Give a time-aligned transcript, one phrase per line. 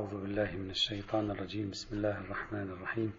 [0.00, 1.70] أعوذ بالله من الشيطان الرجيم.
[1.70, 3.12] بسم الله الرحمن الرحيم.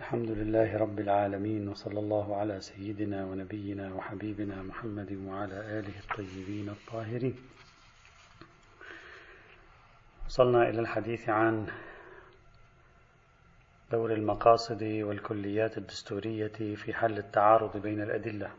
[0.00, 7.36] الحمد لله رب العالمين وصلى الله على سيدنا ونبينا وحبيبنا محمد وعلى آله الطيبين الطاهرين.
[10.26, 11.66] وصلنا إلى الحديث عن
[13.92, 18.50] دور المقاصد والكليات الدستورية في حل التعارض بين الأدلة.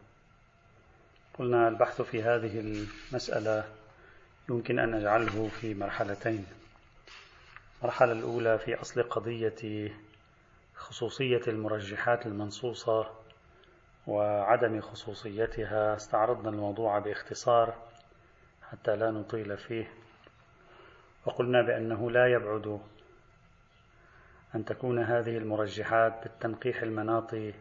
[1.33, 3.63] قلنا البحث في هذه المسألة
[4.49, 6.58] يمكن أن نجعله في مرحلتين.
[7.81, 9.91] المرحلة الأولى في أصل قضية
[10.75, 13.09] خصوصية المرجحات المنصوصة
[14.07, 15.95] وعدم خصوصيتها.
[15.95, 17.73] استعرضنا الموضوع باختصار
[18.71, 19.91] حتى لا نطيل فيه.
[21.25, 22.79] وقلنا بأنه لا يبعد
[24.55, 27.53] أن تكون هذه المرجحات بالتنقيح المناطي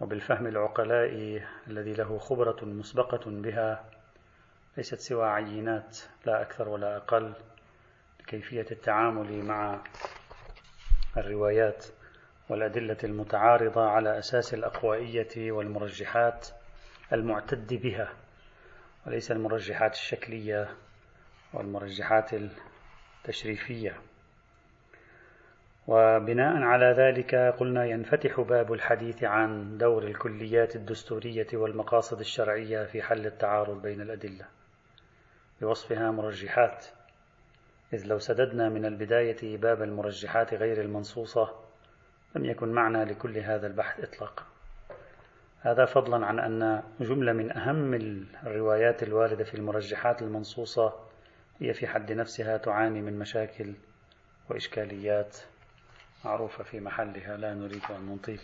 [0.00, 3.84] وبالفهم العقلائي الذي له خبرة مسبقة بها
[4.76, 7.32] ليست سوى عينات لا أكثر ولا أقل.
[8.22, 9.78] لكيفية التعامل مع
[11.16, 11.86] الروايات
[12.48, 16.48] والأدلة المتعارضة على أساس الأقوائية والمرجحات
[17.12, 18.12] المعتد بها
[19.06, 20.68] وليس المرجحات الشكلية
[21.52, 23.96] والمرجحات التشريفية.
[25.86, 33.26] وبناء على ذلك قلنا ينفتح باب الحديث عن دور الكليات الدستورية والمقاصد الشرعية في حل
[33.26, 34.44] التعارض بين الأدلة
[35.60, 36.86] بوصفها مرجحات.
[37.92, 41.50] إذ لو سددنا من البداية باب المرجحات غير المنصوصة
[42.36, 44.42] لم يكن معنى لكل هذا البحث إطلاقا.
[45.60, 47.94] هذا فضلا عن أن جملة من أهم
[48.46, 50.92] الروايات الواردة في المرجحات المنصوصة
[51.60, 53.72] هي في حد نفسها تعاني من مشاكل
[54.50, 55.36] وإشكاليات
[56.24, 58.40] معروفة في محلها لا نريد أن نطيل.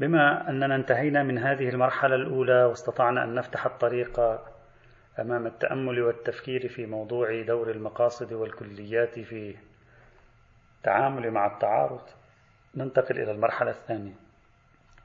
[0.00, 4.20] بما أننا انتهينا من هذه المرحلة الأولى واستطعنا أن نفتح الطريق
[5.18, 9.56] أمام التأمل والتفكير في موضوع دور المقاصد والكليات في
[10.78, 12.00] التعامل مع التعارض
[12.74, 14.14] ننتقل إلى المرحلة الثانية.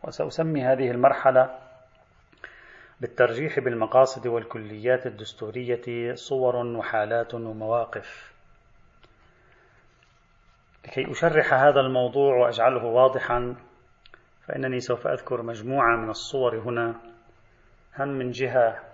[0.03, 1.59] وسأسمي هذه المرحلة
[3.01, 8.33] بالترجيح بالمقاصد والكليات الدستورية صور وحالات ومواقف.
[10.85, 13.55] لكي أشرح هذا الموضوع وأجعله واضحا
[14.47, 16.95] فإنني سوف أذكر مجموعة من الصور هنا
[17.99, 18.92] هم من جهة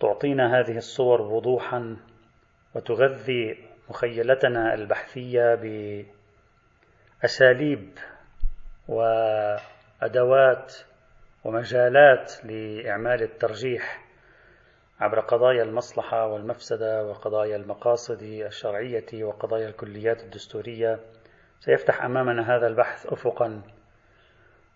[0.00, 1.96] تعطينا هذه الصور وضوحا
[2.74, 5.54] وتغذي مخيلتنا البحثية
[7.22, 7.98] بأساليب
[8.88, 10.74] وأدوات
[11.44, 14.04] ومجالات لإعمال الترجيح
[15.00, 21.00] عبر قضايا المصلحة والمفسدة وقضايا المقاصد الشرعية وقضايا الكليات الدستورية.
[21.60, 23.62] سيفتح أمامنا هذا البحث افقا.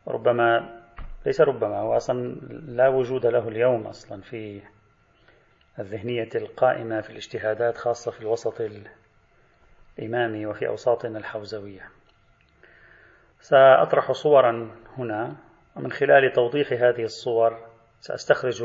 [0.09, 0.81] ربما
[1.27, 4.63] ليس ربما هو أصلا لا وجود له اليوم أصلا في
[5.79, 8.62] الذهنية القائمة في الاجتهادات خاصة في الوسط
[9.99, 11.89] الإمامي وفي أوساطنا الحوزوية.
[13.41, 15.37] سأطرح صورا هنا
[15.77, 17.67] ومن خلال توضيح هذه الصور
[18.01, 18.65] سأستخرج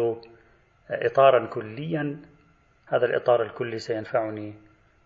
[0.90, 2.22] إطارا كليا.
[2.88, 4.54] هذا الإطار الكلي سينفعني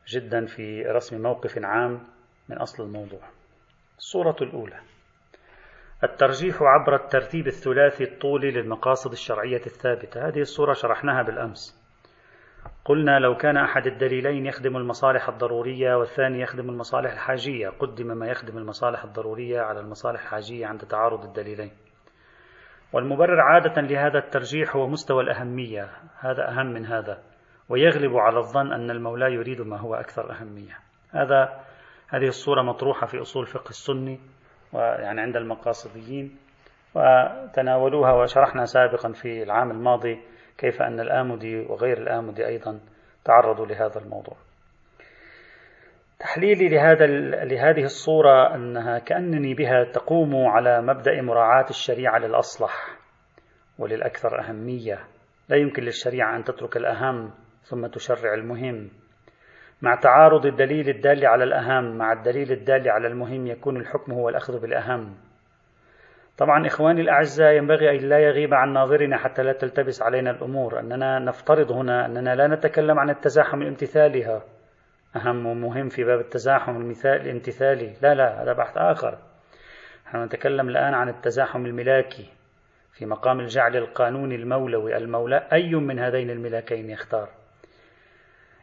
[0.07, 2.07] جدا في رسم موقف عام
[2.49, 3.29] من أصل الموضوع.
[3.97, 4.79] الصورة الأولى.
[6.03, 10.27] الترجيح عبر الترتيب الثلاثي الطولي للمقاصد الشرعية الثابتة.
[10.27, 11.82] هذه الصورة شرحناها بالأمس.
[12.85, 18.57] قلنا لو كان أحد الدليلين يخدم المصالح الضرورية والثاني يخدم المصالح الحاجية قدم ما يخدم
[18.57, 21.71] المصالح الضرورية على المصالح الحاجية عند تعارض الدليلين.
[22.93, 27.19] والمبرر عادة لهذا الترجيح هو مستوى الأهمية هذا أهم من هذا
[27.69, 30.77] ويغلب على الظن أن المولى يريد ما هو أكثر أهمية.
[31.11, 31.59] هذا
[32.09, 34.19] هذه الصورة مطروحة في أصول فقه السني
[34.73, 36.37] ويعني عند المقاصديين
[36.95, 40.19] وتناولوها وشرحنا سابقا في العام الماضي
[40.57, 42.79] كيف أن الآمدي وغير الآمدي أيضا
[43.25, 44.35] تعرضوا لهذا الموضوع.
[46.19, 47.05] تحليلي لهذا
[47.45, 52.97] لهذه الصورة أنها كأنني بها تقوم على مبدأ مراعاة الشريعة للأصلح
[53.79, 54.99] وللأكثر أهمية.
[55.49, 57.31] لا يمكن للشريعة أن تترك الأهم
[57.63, 58.89] ثم تشرع المهم.
[59.81, 64.61] مع تعارض الدليل الدال على الأهم مع الدليل الدال على المهم يكون الحكم هو الأخذ
[64.61, 65.15] بالأهم.
[66.37, 70.79] طبعا إخواني الأعزاء ينبغي أن لا يغيب عن ناظرنا حتى لا تلتبس علينا الأمور.
[70.79, 74.41] أننا نفترض هنا أننا لا نتكلم عن التزاحم الامتثالي
[75.15, 77.93] أهم ومهم في باب التزاحم المثال الامتثالي.
[78.01, 79.17] لا لا هذا بحث آخر.
[80.07, 82.29] نحن نتكلم الآن عن التزاحم الملاكي
[82.93, 84.97] في مقام الجعل القانوني المولوي.
[84.97, 87.29] المولى أي من هذين الملاكين يختار؟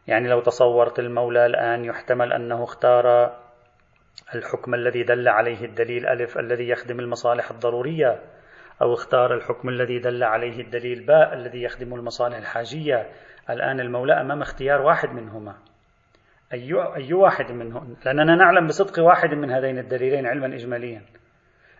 [0.07, 3.35] يعني لو تصورت المولى الآن يحتمل أنه اختار
[4.35, 8.19] الحكم الذي دل عليه الدليل ألف الذي يخدم المصالح الضرورية
[8.81, 13.09] أو اختار الحكم الذي دل عليه الدليل باء الذي يخدم المصالح الحاجية.
[13.49, 15.55] الآن المولى أمام اختيار واحد منهما.
[16.53, 21.01] أي, أي واحد منهم لأننا نعلم بصدق واحد من هذين الدليلين علما إجماليا.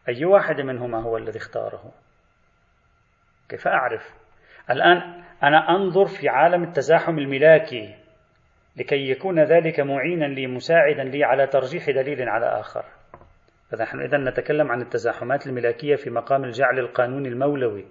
[0.10, 1.92] أي واحد منهما هو الذي اختاره؟
[3.50, 4.13] كيف أعرف؟
[4.69, 8.00] الآن أنا أنظر في عالم التزاحم الملاكي.
[8.77, 12.85] لكي يكون ذلك معينا لي مساعدا لي على ترجيح دليل على آخر.
[13.71, 17.85] فنحن إذا نتكلم عن التزاحمات الملاكية في مقام الجعل القانوني المولوي.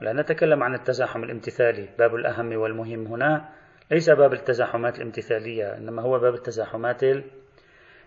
[0.00, 3.48] ولا نتكلم عن التزاحم الامتثالي باب الأهم والمهم هنا.
[3.90, 7.00] ليس باب التزاحمات الامتثالية إنما هو باب التزاحمات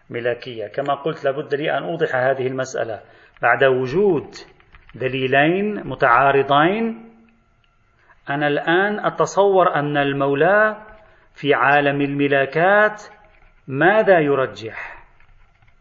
[0.09, 3.01] الملاكية كما قلت لابد لي أن أوضح هذه المسألة.
[3.41, 4.31] بعد وجود
[4.95, 7.09] دليلين متعارضين
[8.29, 10.88] أنا الآن أتصور أن المولى
[11.39, 13.03] في عالم الملاكات
[13.67, 15.05] ماذا يرجح؟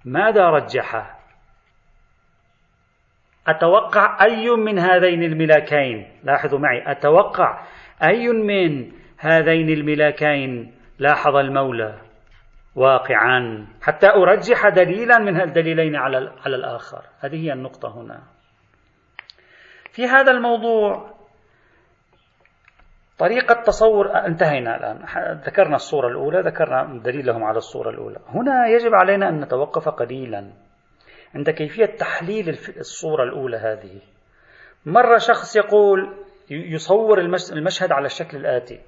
[0.04, 1.18] ماذا رجح؟
[3.46, 7.66] أتوقع أي من هذين الملاكين لاحظوا معي أتوقع
[8.02, 12.00] أي من هذين الملاكين لاحظ المولى
[12.74, 17.02] واقعا حتى أرجح دليلا من الدليلين على على الآخر.
[17.20, 18.22] هذه هي النقطة هنا.
[19.92, 21.17] في هذا الموضوع
[23.18, 24.98] طريقة تصور انتهينا الآن.
[25.46, 28.18] ذكرنا الصورة الأولى ذكرنا دليلهم على الصورة الأولى.
[28.28, 30.52] هنا يجب علينا أن نتوقف قليلا
[31.34, 32.48] عند كيفية تحليل
[32.78, 34.00] الصورة الأولى هذه.
[34.86, 36.14] مرة شخص يقول
[36.50, 37.18] يصور
[37.52, 38.80] المشهد على الشكل الآتي.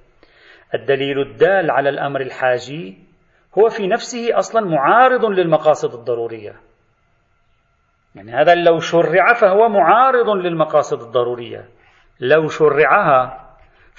[0.75, 2.99] الدليل الدال على الأمر الحاجي
[3.59, 6.55] هو في نفسه أصلا معارض للمقاصد الضرورية.
[8.15, 11.69] يعني هذا لو شرع فهو معارض للمقاصد الضرورية.
[12.21, 13.50] لو شرعها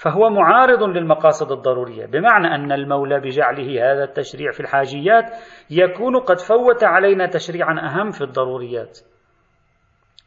[0.03, 2.05] فهو معارض للمقاصد الضرورية.
[2.05, 5.25] بمعنى أن المولى بجعله هذا التشريع في الحاجيات
[5.69, 8.99] يكون قد فوت علينا تشريعا أهم في الضروريات.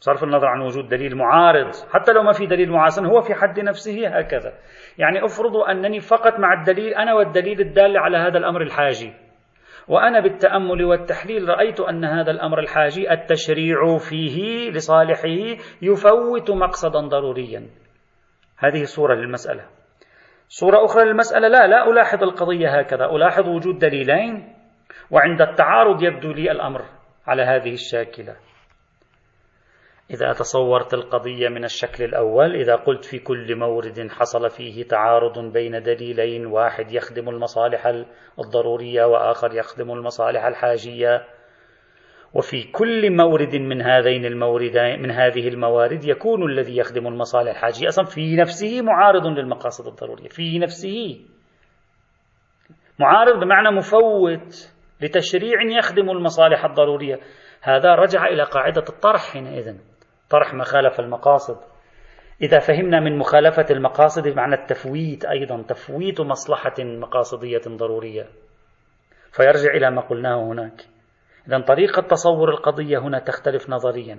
[0.00, 3.60] بصرف النظر عن وجود دليل معارض حتى لو ما في دليل معاصر هو في حد
[3.60, 4.52] نفسه هكذا.
[4.98, 9.12] يعني افرضوا أنني فقط مع الدليل أنا والدليل الدال على هذا الأمر الحاجي.
[9.88, 17.83] وأنا بالتأمل والتحليل رأيت أن هذا الأمر الحاجي التشريع فيه لصالحه يفوت مقصدا ضروريا.
[18.66, 19.64] هذه صورة للمسألة.
[20.48, 24.54] صورة أخرى للمسألة لا لا ألاحظ القضية هكذا ألاحظ وجود دليلين
[25.10, 26.84] وعند التعارض يبدو لي الأمر
[27.26, 28.36] على هذه الشاكلة.
[30.10, 35.82] إذا تصورت القضية من الشكل الأول إذا قلت في كل مورد حصل فيه تعارض بين
[35.82, 37.86] دليلين واحد يخدم المصالح
[38.38, 41.24] الضرورية وآخر يخدم المصالح الحاجية
[42.34, 48.04] وفي كل مورد من هذين الموردين من هذه الموارد يكون الذي يخدم المصالح الحاجية أصلا
[48.04, 50.28] في نفسه معارض للمقاصد الضرورية.
[50.28, 51.20] في نفسه.
[52.98, 57.20] معارض بمعنى مفوت لتشريع يخدم المصالح الضرورية.
[57.62, 59.76] هذا رجع إلى قاعدة الطرح حينئذ.
[60.30, 61.56] طرح مخالف المقاصد.
[62.42, 68.26] إذا فهمنا من مخالفة المقاصد بمعنى التفويت أيضا تفويت مصلحة مقاصدية ضرورية.
[69.32, 70.93] فيرجع إلى ما قلناه هناك.
[71.48, 74.18] إذا طريقة تصور القضية هنا تختلف نظريا.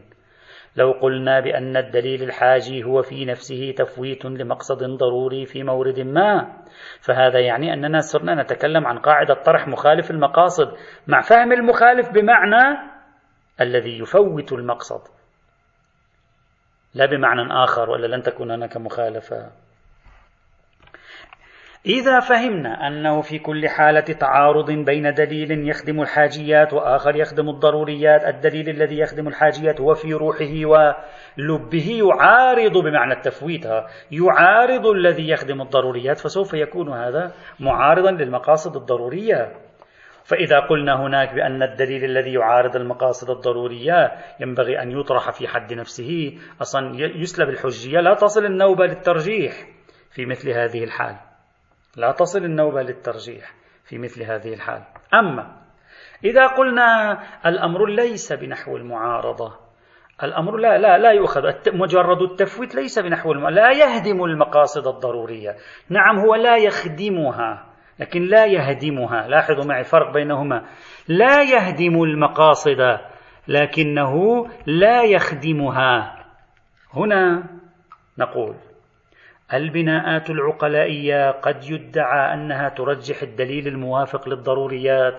[0.76, 6.64] لو قلنا بأن الدليل الحاجي هو في نفسه تفويت لمقصد ضروري في مورد ما
[7.02, 10.68] فهذا يعني أننا صرنا نتكلم عن قاعدة طرح مخالف المقاصد
[11.08, 12.78] مع فهم المخالف بمعنى
[13.62, 15.02] الذي يفوت المقصد.
[16.94, 19.65] لا بمعنى آخر ولا لن تكون هناك مخالفة.
[21.86, 28.70] إذا فهمنا أنه في كل حالة تعارض بين دليل يخدم الحاجيات وآخر يخدم الضروريات الدليل
[28.70, 33.66] الذي يخدم الحاجيات هو في روحه ولبه يعارض بمعنى التفويت
[34.12, 39.52] يعارض الذي يخدم الضروريات فسوف يكون هذا معارضا للمقاصد الضرورية.
[40.24, 46.38] فإذا قلنا هناك بأن الدليل الذي يعارض المقاصد الضرورية ينبغي أن يطرح في حد نفسه
[46.62, 49.54] أصلا يسلب الحجية لا تصل النوبة للترجيح
[50.12, 51.35] في مثل هذه الحال.
[51.96, 54.84] لا تصل النوبة للترجيح في مثل هذه الحال.
[55.14, 55.62] أما
[56.24, 59.66] إذا قلنا الأمر ليس بنحو المعارضة
[60.24, 61.42] الأمر لا لا لا يؤخذ.
[61.74, 65.56] مجرد التفويت ليس بنحو المعارضة لا يهدم المقاصد الضرورية.
[65.90, 67.66] نعم هو لا يخدمها
[68.00, 69.28] لكن لا يهدمها.
[69.28, 70.66] لاحظوا معي فرق بينهما.
[71.08, 73.00] لا يهدم المقاصد
[73.48, 76.26] لكنه لا يخدمها.
[76.94, 77.44] هنا
[78.18, 78.56] نقول
[79.54, 85.14] البناءات العقلائية قد يدعى أنها ترجح الدليل الموافق للضروريات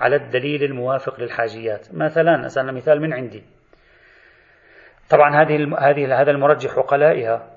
[0.00, 1.86] على الدليل الموافق للحاجيات.
[1.94, 3.42] مثلا أسألنا مثال من عندي.
[5.10, 7.50] طبعا هذه هذه هذا المرجح عقلائها.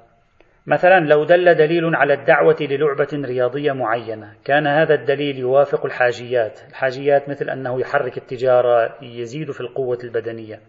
[0.68, 6.60] مثلا لو دل دليل على الدعوة للعبة رياضية معينة كان هذا الدليل يوافق الحاجيات.
[6.70, 10.60] الحاجيات مثل أنه يحرك التجارة يزيد في القوة البدنية.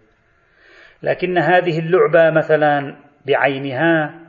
[1.02, 4.21] لكن هذه اللعبة مثلا بعينها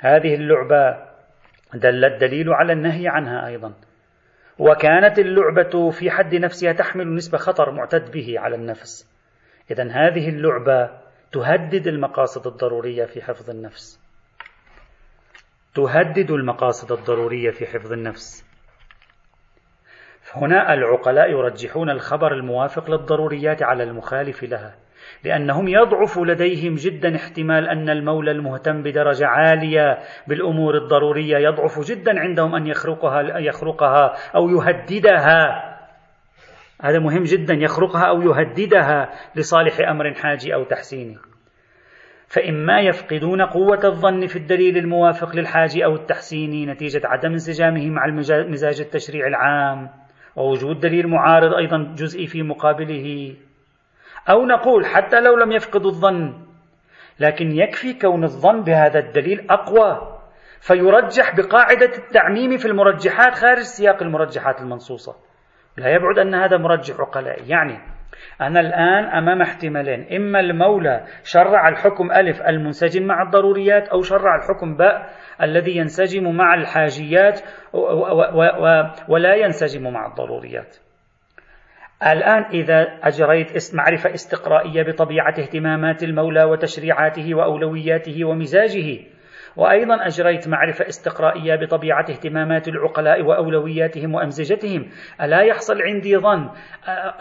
[0.00, 1.08] هذه اللعبة
[1.74, 3.72] دل الدليل على النهي عنها أيضا.
[4.58, 9.18] وكانت اللعبة في حد نفسها تحمل نسبة خطر معتد به على النفس.
[9.70, 10.90] إذا هذه اللعبة
[11.32, 14.00] تهدد المقاصد الضرورية في حفظ النفس.
[15.74, 18.44] تهدد المقاصد الضرورية في حفظ النفس.
[20.34, 24.74] هنا العقلاء يرجحون الخبر الموافق للضروريات على المخالف لها.
[25.24, 29.98] لأنهم يضعف لديهم جدا احتمال أن المولى المهتم بدرجة عالية
[30.28, 35.68] بالأمور الضرورية يضعف جدا عندهم أن يخرقها يخرقها أو يهددها.
[36.82, 41.16] هذا مهم جدا يخرقها أو يهددها لصالح أمر حاجي أو تحسيني.
[42.28, 48.80] فإما يفقدون قوة الظن في الدليل الموافق للحاج أو التحسيني نتيجة عدم انسجامه مع المزاج
[48.80, 49.90] التشريع العام.
[50.36, 53.34] ووجود دليل معارض أيضا جزئي في مقابله.
[54.30, 56.48] أو نقول حتى لو لم يفقدوا الظن
[57.20, 60.18] لكن يكفي كون الظن بهذا الدليل أقوى
[60.60, 65.16] فيرجح بقاعدة التعميم في المرجحات خارج سياق المرجحات المنصوصة.
[65.76, 67.78] لا يبعد أن هذا مرجح عقلائي يعني
[68.40, 74.76] أنا الآن أمام احتمالين إما المولى شرع الحكم ألف المنسجم مع الضروريات أو شرع الحكم
[74.76, 75.10] باء
[75.42, 77.40] الذي ينسجم مع الحاجيات
[79.08, 80.76] ولا ينسجم مع الضروريات.
[82.06, 88.98] الآن إذا أجريت معرفة استقرائية بطبيعة اهتمامات المولى وتشريعاته وأولوياته ومزاجه
[89.56, 94.88] وأيضا أجريت معرفة استقرائية بطبيعة اهتمامات العقلاء وأولوياتهم وأمزجتهم
[95.22, 96.48] ألا يحصل عندي ظن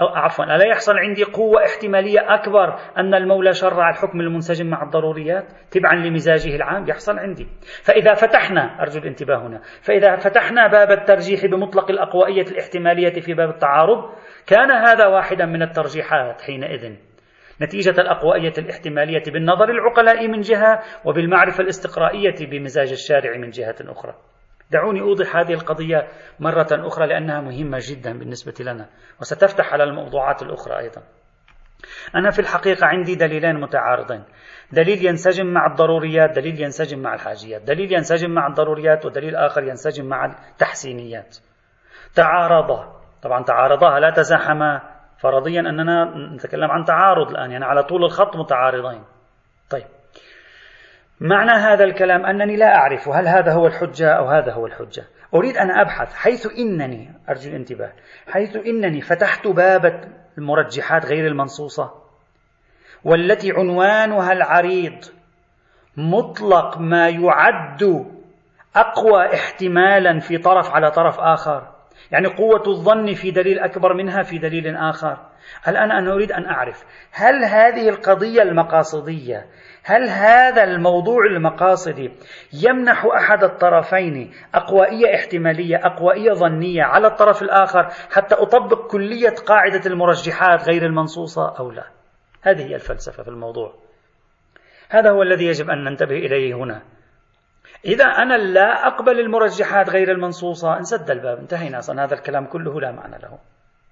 [0.02, 5.96] عفوا ألا يحصل عندي قوة احتمالية أكبر أن المولى شرع الحكم المنسجم مع الضروريات تبعا
[5.96, 7.48] لمزاجه العام؟ يحصل عندي.
[7.84, 14.10] فإذا فتحنا أرجو الانتباه هنا فإذا فتحنا باب الترجيح بمطلق الأقوائية الاحتمالية في باب التعارض
[14.48, 16.96] كان هذا واحدا من الترجيحات حينئذ.
[17.62, 24.16] نتيجة الأقوائية الاحتمالية بالنظر العقلاء من جهة وبالمعرفة الاستقرائية بمزاج الشارع من جهة أخرى.
[24.72, 26.08] دعوني أوضح هذه القضية
[26.40, 28.90] مرة أخرى لأنها مهمة جدا بالنسبة لنا
[29.22, 31.04] وستفتح على الموضوعات الأخرى أيضا.
[32.16, 34.24] أنا في الحقيقة عندي دليلين متعارضين.
[34.72, 37.62] دليل ينسجم مع الضروريات دليل ينسجم مع الحاجيات.
[37.62, 41.38] دليل ينسجم مع الضروريات ودليل آخر ينسجم مع التحسينيات.
[42.16, 42.98] تعارضا.
[43.28, 44.82] طبعا تعارضا لا تزاحما.
[45.18, 46.06] فرضيا أننا
[46.36, 49.04] نتكلم عن تعارض الآن يعني على طول الخط متعارضين.
[49.70, 49.86] طيب.
[51.22, 55.04] معنى هذا الكلام أنني لا أعرف هل هذا هو الحجة أو هذا هو الحجة.
[55.34, 57.92] أريد أن أبحث حيث إنني أرجو الانتباه
[58.28, 61.92] حيث إنني فتحت باب المرجحات غير المنصوصة
[63.04, 65.06] والتي عنوانها العريض
[65.98, 68.06] مطلق ما يعد
[68.76, 71.77] أقوى احتمالا في طرف على طرف آخر.
[72.12, 75.18] يعني قوة الظن في دليل أكبر منها في دليل آخر.
[75.68, 79.46] الآن أنا أريد أن أعرف هل هذه القضية المقاصدية
[79.84, 82.12] هل هذا الموضوع المقاصدي
[82.54, 90.70] يمنح أحد الطرفين أقوائية احتمالية أقوائية ظنية على الطرف الآخر حتى أطبق كلية قاعدة المرجحات
[90.70, 91.84] غير المنصوصة أو لا؟
[92.42, 93.74] هذه هي الفلسفة في الموضوع.
[94.90, 96.82] هذا هو الذي يجب أن ننتبه إليه هنا.
[97.86, 100.78] إذا أنا لا أقبل المرجحات غير المنصوصة.
[100.78, 102.04] انسد الباب انتهينا أصلا.
[102.04, 103.40] هذا الكلام كله لا معنى له.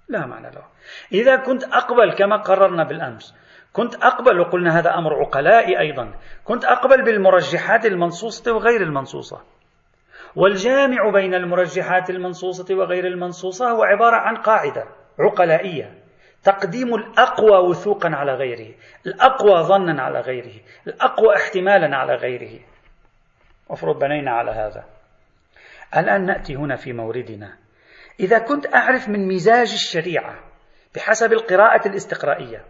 [0.08, 0.62] لا معنى له.
[1.12, 3.34] إذا كنت أقبل كما قررنا بالأمس
[3.72, 6.14] كنت أقبل وقلنا هذا أمر عقلائي أيضا
[6.44, 9.40] كنت أقبل بالمرجحات المنصوصة وغير المنصوصة.
[10.36, 14.84] والجامع بين المرجحات المنصوصة وغير المنصوصة هو عبارة عن قاعدة
[15.18, 15.94] عقلائية.
[16.44, 18.74] تقديم الأقوى وثوقا على غيره
[19.06, 22.60] الأقوى ظنا على غيره الأقوى احتمالا على غيره.
[23.70, 24.84] مفروض بنينا على هذا.
[25.96, 27.56] الآن نأتي هنا في موردنا.
[28.20, 30.38] إذا كنت أعرف من مزاج الشريعة
[30.94, 32.64] بحسب القراءة الاستقرائية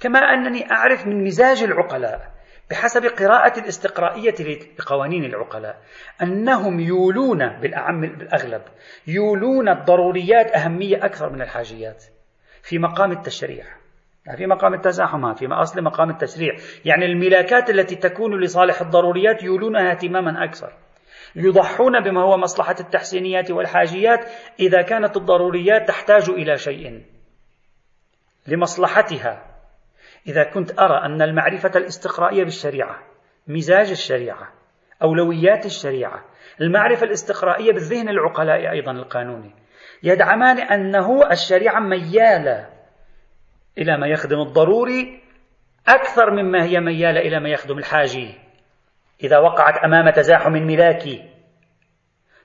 [0.00, 2.34] كما أنني أعرف من مزاج العقلاء
[2.70, 4.34] بحسب قراءة الاستقرائية
[4.78, 5.80] لقوانين العقلاء
[6.22, 8.62] أنهم يولون بالأعم بالأغلب
[9.06, 12.04] يولون الضروريات أهمية أكثر من الحاجيات
[12.62, 13.64] في مقام التشريع.
[14.36, 16.54] في مقام التزاحم في أصل مقام التشريع.
[16.84, 20.72] يعني الملاكات التي تكون لصالح الضروريات يولونها اهتماما أكثر.
[21.36, 24.20] يضحون بما هو مصلحة التحسينيات والحاجيات
[24.60, 27.02] إذا كانت الضروريات تحتاج إلى شيء.
[28.46, 29.54] لمصلحتها.
[30.26, 32.98] إذا كنت أرى أن المعرفة الاستقرائية بالشريعة
[33.48, 34.52] مزاج الشريعة
[35.02, 36.24] أولويات الشريعة
[36.60, 39.50] المعرفة الاستقرائية بالذهن العقلاء أيضا القانوني
[40.02, 42.73] يدعمان أنه الشريعة ميالة
[43.78, 45.20] إلى ما يخدم الضروري
[45.88, 48.34] أكثر مما هي ميالة إلى ما يخدم الحاجي.
[49.22, 51.30] إذا وقعت أمام تزاحم ملاكي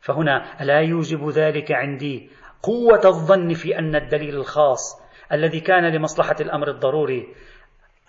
[0.01, 2.29] فهنا لا يوجب ذلك عندي
[2.63, 7.35] قوة الظن في أن الدليل الخاص الذي كان لمصلحة الأمر الضروري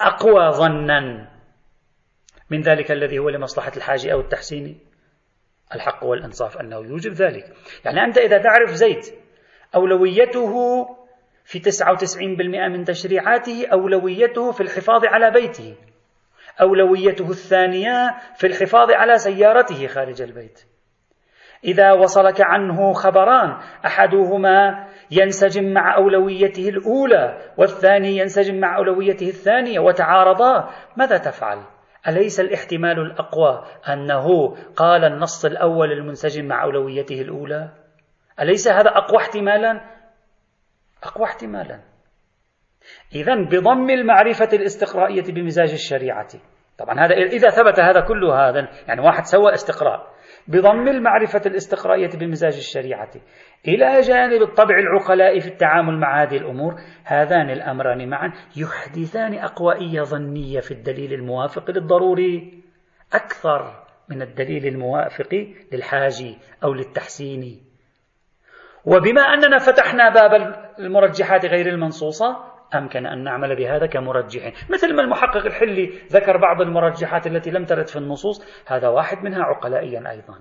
[0.01, 1.31] أقوى ظنا
[2.51, 4.81] من ذلك الذي هو لمصلحة الحاج أو التحسين.
[5.75, 7.45] الحق والإنصاف أنه يوجب ذلك.
[7.85, 9.01] يعني أنت إذا تعرف زيد
[9.75, 10.55] أولويته
[11.51, 12.19] في 99%
[12.71, 15.77] من تشريعاته أولويته في الحفاظ على بيته
[16.61, 20.61] أولويته الثانية في الحفاظ على سيارته خارج البيت
[21.65, 30.71] إذا وصلك عنه خبران أحدهما ينسجم مع أولويته الأولى والثاني ينسجم مع أولويته الثانية وتعارضا
[30.97, 31.63] ماذا تفعل؟
[32.09, 37.69] أليس الاحتمال الأقوى أنه قال النص الأول المنسجم مع أولويته الأولى؟
[38.41, 40.00] أليس هذا أقوى احتمالا؟
[41.05, 41.81] أقوى احتمالا.
[43.15, 46.29] إذا بضم المعرفة الاستقرائية بمزاج الشريعة.
[46.79, 50.11] طبعا هذا إذا ثبت هذا كله هذا يعني واحد سوى استقراء.
[50.49, 53.11] بضم المعرفة الاستقرائية بمزاج الشريعة.
[53.69, 60.61] إلى جانب الطبع العقلاء في التعامل مع هذه الأمور هذان الأمران معا يحدثان أقوائية ظنية
[60.61, 62.63] في الدليل الموافق للضروري.
[63.13, 67.61] أكثر من الدليل الموافق للحاجي أو للتحسين.
[68.85, 70.33] وبما أننا فتحنا باب
[70.81, 72.37] المرجحات غير المنصوصة؟
[72.75, 74.53] أمكن أن نعمل بهذا كمرجح.
[74.71, 79.43] مثل ما المحقق الحلي ذكر بعض المرجحات التي لم ترد في النصوص هذا واحد منها
[79.43, 80.39] عقلائيا أيضا.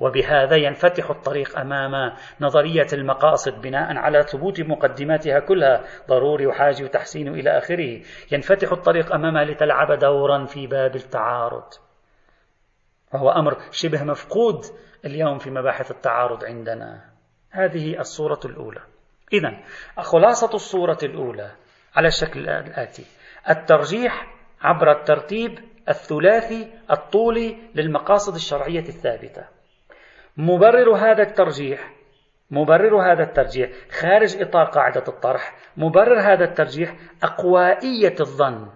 [0.00, 7.58] وبهذا ينفتح الطريق أمام نظرية المقاصد بناء على ثبوت مقدماتها كلها ضروري وحاجي وتحسين إلى
[7.58, 8.00] آخره.
[8.32, 11.64] ينفتح الطريق امامها لتلعب دورا في باب التعارض.
[13.14, 14.64] وهو أمر شبه مفقود
[15.04, 17.04] اليوم في مباحث التعارض عندنا.
[17.50, 18.91] هذه الصورة الأولى.
[19.32, 19.56] إذا
[19.98, 21.50] خلاصة الصورة الأولى
[21.96, 23.06] على الشكل الآتي.
[23.50, 24.26] الترجيح
[24.62, 25.58] عبر الترتيب
[25.88, 29.44] الثلاثي الطولي للمقاصد الشرعية الثابتة.
[30.36, 31.92] مبرر هذا الترجيح
[32.50, 33.70] مبرر هذا الترجيح
[34.00, 35.54] خارج إطار قاعدة الطرح.
[35.76, 38.68] مبرر هذا الترجيح أقوائية الظن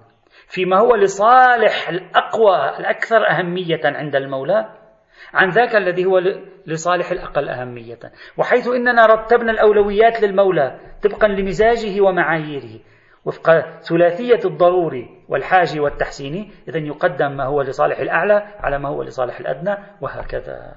[0.49, 4.86] فيما هو لصالح الأقوى الأكثر أهمية عند المولى
[5.35, 6.19] عن ذاك الذي هو
[6.67, 7.99] لصالح الأقل أهمية.
[8.37, 12.81] وحيث إننا رتبنا الأولويات للمولى طبقا لمزاجه ومعاييره.
[13.25, 19.41] وفق ثلاثية الضروري والحاجي والتحسيني إذا يقدم ما هو لصالح الأعلى على ما هو لصالح
[19.41, 20.75] الأدنى وهكذا.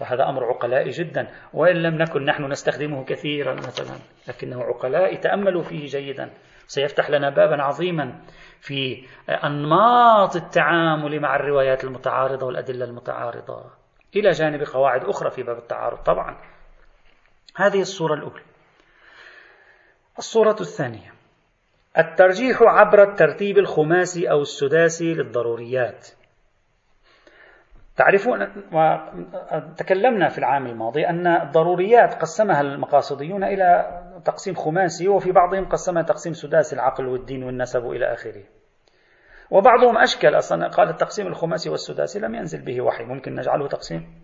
[0.00, 1.28] وهذا أمر عقلائي جدا.
[1.54, 3.96] وإن لم نكن نحن نستخدمه كثيرا مثلا
[4.28, 6.30] لكنه عقلاء تأملوا فيه جيدا.
[6.70, 8.20] سيفتح لنا بابا عظيما
[8.60, 13.64] في أنماط التعامل مع الروايات المتعارضة والأدلة المتعارضة.
[14.16, 16.36] إلى جانب قواعد أخرى في باب التعارض طبعا.
[17.56, 18.42] هذه الصورة الأولى.
[20.18, 21.12] الصورة الثانية.
[21.98, 26.08] الترجيح عبر الترتيب الخماسي أو السداسي للضروريات.
[27.96, 28.48] تعرفون
[29.76, 36.32] تكلمنا في العام الماضي أن الضروريات قسمها المقاصديون إلى تقسيم خماسي وفي بعضهم قسمها تقسيم
[36.32, 38.42] سداسي العقل والدين والنسب إلى آخره.
[39.50, 44.20] وبعضهم أشكل أصلا قال التقسيم الخماسي والسداسي لم ينزل به وحي ممكن نجعله تقسيم.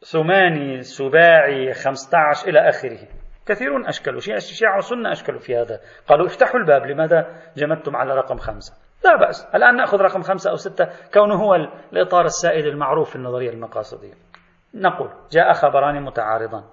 [0.00, 2.98] ثماني سباعي خمسة عشر إلى آخره.
[3.46, 5.80] كثيرون أشكلوا شيعة وسنة أشكلوا في هذا.
[6.08, 8.74] قالوا افتحوا الباب لماذا جمدتم على رقم خمسة؟
[9.04, 11.54] لا بأس الآن نأخذ رقم خمسة أو ستة كونه هو
[11.92, 14.14] الإطار السائد المعروف في النظرية المقاصدية.
[14.74, 16.64] نقول جاء خبران متعارضان.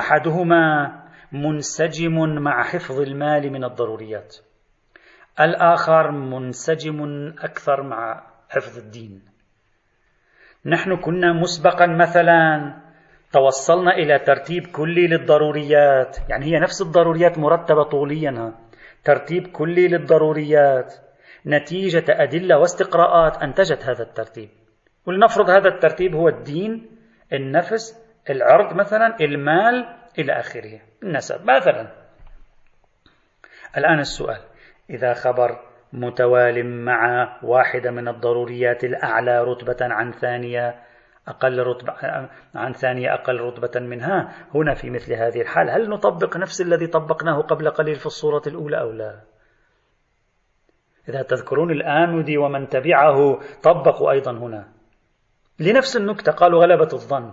[0.00, 0.92] أحدهما
[1.32, 4.36] منسجم مع حفظ المال من الضروريات.
[5.40, 6.98] الآخر منسجم
[7.38, 9.22] أكثر مع حفظ الدين.
[10.66, 12.74] نحن كنا مسبقا مثلا
[13.32, 16.16] توصلنا إلى ترتيب كلي للضروريات.
[16.28, 18.54] يعني هي نفس الضروريات مرتبة طوليا
[19.04, 20.94] ترتيب كلي للضروريات.
[21.46, 24.48] نتيجة أدلة واستقراءات أنتجت هذا الترتيب.
[25.06, 26.96] ولنفرض هذا الترتيب هو الدين
[27.32, 31.40] النفس العرض مثلا المال إلى آخره النسب.
[31.42, 31.90] مثلا
[33.76, 34.40] الآن السؤال
[34.90, 35.60] إذا خبر
[35.92, 40.74] متوال مع واحدة من الضروريات الأعلى رتبة عن ثانية
[41.28, 41.92] أقل رتبة
[42.54, 47.40] عن ثانية أقل رتبة منها هنا في مثل هذه الحال هل نطبق نفس الذي طبقناه
[47.40, 49.20] قبل قليل في الصورة الأولى أو لا؟
[51.08, 54.68] إذا تذكرون الآمدي ومن تبعه طبقوا أيضا هنا.
[55.58, 57.32] لنفس النكتة قالوا غلبة الظن.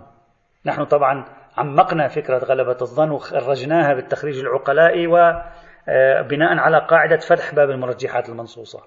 [0.64, 1.24] نحن طبعا
[1.56, 8.82] عمقنا فكرة غلبة الظن وخرجناها بالتخريج العقلائي وبناء آه، على قاعدة فتح باب المرجحات المنصوصة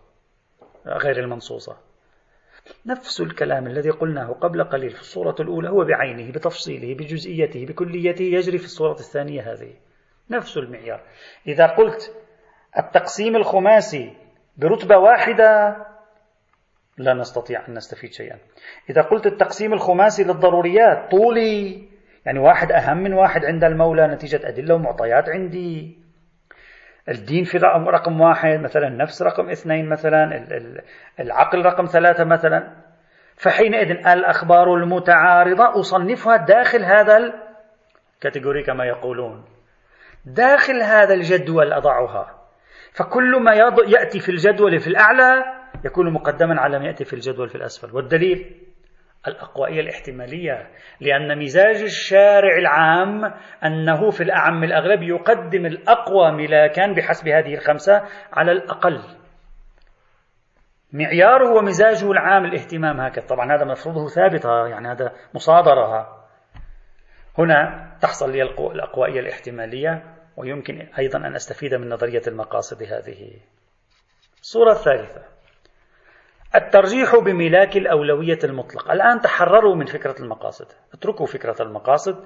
[0.88, 1.78] غير المنصوصة.
[2.86, 8.58] نفس الكلام الذي قلناه قبل قليل في الصورة الأولى هو بعينه بتفصيله بجزئيته بكليته يجري
[8.58, 9.74] في الصورة الثانية هذه.
[10.30, 11.02] نفس المعيار.
[11.48, 12.16] إذا قلت
[12.78, 14.14] التقسيم الخماسي
[14.58, 15.78] برتبة واحدة
[17.02, 18.38] لا نستطيع أن نستفيد شيئا.
[18.90, 21.90] إذا قلت التقسيم الخماسي للضروريات طولي.
[22.26, 25.98] يعني واحد أهم من واحد عند المولى نتيجة أدلة ومعطيات عندي.
[27.10, 30.48] الدين في رقم واحد مثلا النفس رقم اثنين مثلا
[31.20, 32.76] العقل رقم ثلاثة مثلا.
[33.36, 37.18] فحينئذ الأخبار المتعارضة أصنفها داخل هذا
[38.18, 39.46] الكاتيجوري كما يقولون.
[40.26, 42.42] داخل هذا الجدول أضعها.
[42.94, 43.52] فكل ما
[43.88, 47.96] يأتي في الجدول في الأعلى يكون مقدما على ما يأتي في الجدول في الأسفل.
[47.96, 48.62] والدليل
[49.28, 53.34] الأقوائية الاحتمالية لأن مزاج الشارع العام
[53.66, 59.02] أنه في الأعم الأغلب يقدم الأقوى ملاكا بحسب هذه الخمسة على الأقل.
[60.94, 63.26] معياره ومزاجه العام الاهتمام هكذا.
[63.26, 66.22] طبعا هذا مفروضه ثابتة يعني هذا مصادرة.
[67.38, 73.40] هنا تحصل لي الأقوائية الاحتمالية ويمكن أيضا أن أستفيد من نظرية المقاصد هذه.
[74.42, 75.31] الصورة الثالثة.
[76.56, 78.94] الترجيح بملاك الأولوية المطلقة.
[78.94, 80.66] الآن تحرروا من فكرة المقاصد.
[80.94, 82.26] اتركوا فكرة المقاصد.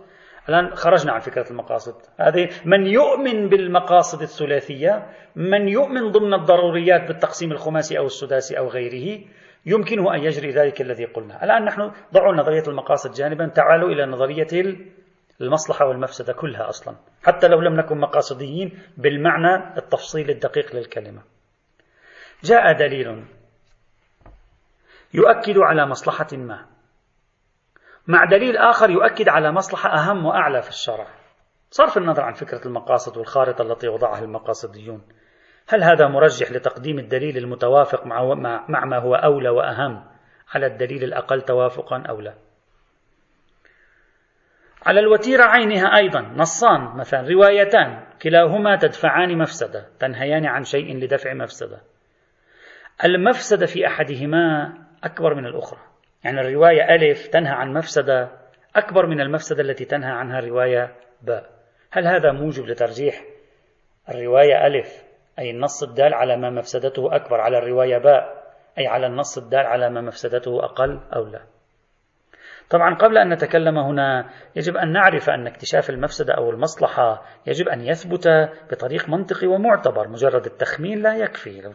[0.50, 1.96] الآن خرجنا عن فكرة المقاصد.
[2.20, 9.22] هذه من يؤمن بالمقاصد الثلاثية من يؤمن ضمن الضروريات بالتقسيم الخماسي أو السداسي أو غيره
[9.66, 11.44] يمكنه أن يجري ذلك الذي قلنا.
[11.44, 13.48] الآن نحن ضعوا نظرية المقاصد جانبا.
[13.48, 14.76] تعالوا إلى نظرية
[15.42, 16.96] المصلحة والمفسدة كلها أصلا.
[17.24, 21.22] حتى لو لم نكن مقاصديين بالمعنى التفصيل الدقيق للكلمة.
[22.44, 23.24] جاء دليل
[25.16, 26.66] يؤكد على مصلحة ما.
[28.08, 31.08] مع دليل آخر يؤكد على مصلحة أهم وأعلى في الشرع.
[31.70, 35.02] صرف النظر عن فكرة المقاصد والخارطة التي وضعها المقاصديون.
[35.68, 38.34] هل هذا مرجح لتقديم الدليل المتوافق مع,
[38.70, 40.06] مع ما هو أولى وأهم
[40.54, 42.34] على الدليل الأقل توافقا أو لا؟
[44.86, 46.22] على الوتيرة عينها أيضا.
[46.22, 48.04] نصان مثلا روايتان.
[48.22, 51.82] كلاهما تدفعان مفسدة تنهيان عن شيء لدفع مفسدة.
[53.04, 55.80] المفسدة في أحدهما أكبر من الأخرى.
[56.24, 58.30] يعني الرواية ألف تنهى عن مفسدة
[58.76, 61.50] أكبر من المفسدة التي تنهى عنها الرواية باء
[61.92, 63.24] هل هذا موجب لترجيح
[64.10, 65.04] الرواية ألف؟
[65.40, 68.46] أي النص الدال على ما مفسدته أكبر على الرواية باء
[68.78, 71.42] أي على النص الدال على ما مفسدته أقل أو لا.
[72.70, 77.82] طبعا قبل أن نتكلم هنا يجب أن نعرف أن اكتشاف المفسدة أو المصلحة يجب أن
[77.82, 78.28] يثبت
[78.72, 81.74] بطريق منطقي ومعتبر مجرد التخمين لا يكفي.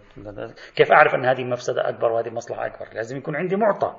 [0.76, 3.96] كيف أعرف أن هذه مفسدة أكبر وهذه مصلحة أكبر؟ لازم يكون عندي معطى.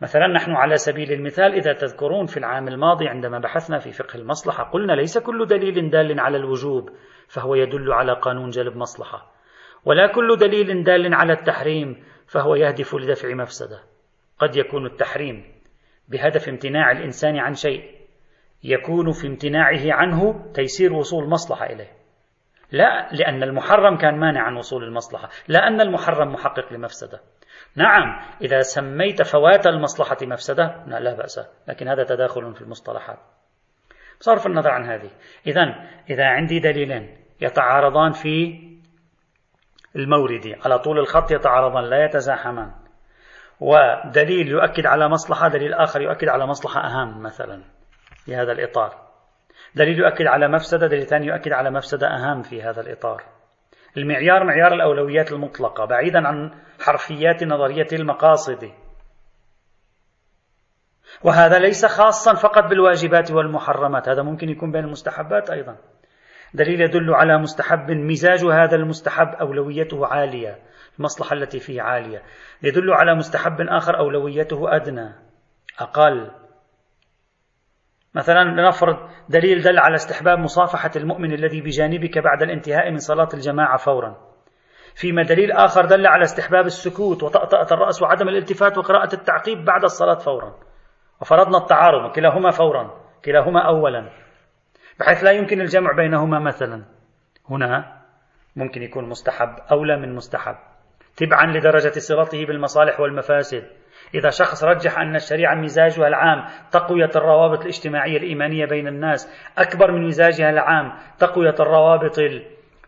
[0.00, 4.64] مثلا نحن على سبيل المثال إذا تذكرون في العام الماضي عندما بحثنا في فقه المصلحة
[4.64, 6.90] قلنا ليس كل دليل دال على الوجوب
[7.28, 9.32] فهو يدل على قانون جلب مصلحة.
[9.84, 13.80] ولا كل دليل دال على التحريم فهو يهدف لدفع مفسدة.
[14.38, 15.59] قد يكون التحريم
[16.10, 18.00] بهدف امتناع الإنسان عن شيء
[18.64, 22.00] يكون في امتناعه عنه تيسير وصول مصلحة إليه.
[22.72, 27.20] لا لأن المحرم كان مانع عن وصول المصلحة لا أن المحرم محقق لمفسدة.
[27.76, 33.18] نعم إذا سميت فوات المصلحة مفسدة لا بأس لكن هذا تداخل في المصطلحات.
[34.20, 35.10] بصرف النظر عن هذه.
[35.46, 35.62] إذا
[36.10, 38.60] إذا عندي دليلين يتعارضان في
[39.96, 42.79] المورد على طول الخط يتعارضان لا يتزاحمان.
[43.60, 47.62] ودليل يؤكد على مصلحة دليل آخر يؤكد على مصلحة أهم مثلا
[48.24, 49.10] في هذا الإطار.
[49.74, 53.22] دليل يؤكد على مفسدة دليل ثاني يؤكد على مفسدة أهم في هذا الإطار.
[53.96, 58.70] المعيار معيار الأولويات المطلقة بعيدا عن حرفيات نظرية المقاصد.
[61.24, 65.76] وهذا ليس خاصا فقط بالواجبات والمحرمات هذا ممكن يكون بين المستحبات أيضا.
[66.54, 70.58] دليل يدل على مستحب مزاج هذا المستحب أولويته عالية.
[71.00, 72.22] المصلحة التي فيه عالية.
[72.62, 75.14] يدل على مستحب آخر أولويته أدنى.
[75.78, 76.30] أقل.
[78.14, 78.96] مثلا لنفرض
[79.28, 84.16] دليل دل على استحباب مصافحة المؤمن الذي بجانبك بعد الانتهاء من صلاة الجماعة فورا.
[84.94, 90.18] فيما دليل آخر دل على استحباب السكوت وطأطأة الرأس وعدم الالتفات وقراءة التعقيب بعد الصلاة
[90.18, 90.54] فورا.
[91.20, 94.10] وفرضنا التعارض كلاهما فورا كلاهما أولا.
[95.00, 96.84] بحيث لا يمكن الجمع بينهما مثلا.
[97.50, 98.00] هنا
[98.56, 100.69] ممكن يكون مستحب أولى من مستحب.
[101.16, 103.64] تبعا لدرجة صلته بالمصالح والمفاسد.
[104.14, 110.06] إذا شخص رجح أن الشريعة مزاجها العام تقوية الروابط الاجتماعية الإيمانية بين الناس أكبر من
[110.06, 112.18] مزاجها العام تقوية الروابط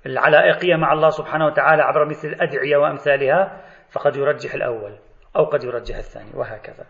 [0.06, 4.96] العلائقية مع الله سبحانه وتعالى عبر مثل الأدعية وأمثالها فقد يرجح الأول
[5.36, 6.84] أو قد يرجح الثاني وهكذا.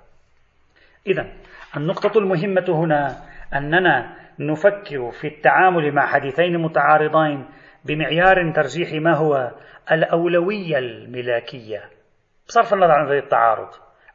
[1.07, 1.27] إذا
[1.77, 3.17] النقطة المهمة هنا
[3.55, 7.47] أننا نفكر في التعامل مع حديثين متعارضين
[7.85, 9.51] بمعيار ترجيح ما هو
[9.93, 11.91] الأولوية الملاكية.
[12.49, 13.69] بصرف النظر عن التعارض.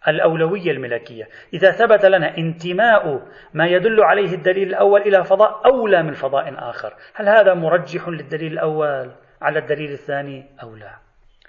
[0.08, 3.22] الأولوية الملكية إذا ثبت لنا انتماء
[3.54, 6.94] ما يدل عليه الدليل الأول إلى فضاء أولى من فضاء آخر.
[7.16, 10.98] هل هذا مرجح للدليل الأول على الدليل الثاني أو لا؟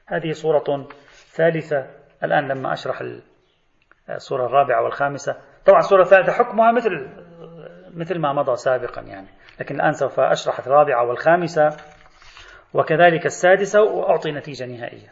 [0.07, 0.89] هذه صورة
[1.37, 1.87] ثالثة.
[2.25, 3.03] الآن لما أشرح
[4.11, 5.37] الصورة الرابعة والخامسة.
[5.67, 7.09] طبعا الصورة الثالثة حكمها مثل
[7.95, 9.29] مثل ما مضى سابقا يعني.
[9.61, 11.69] لكن الآن سوف أشرح الرابعة والخامسة.
[12.75, 15.09] وكذلك السادسة وأعطي نتيجة نهائية.